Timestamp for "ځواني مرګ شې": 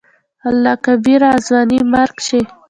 1.47-2.41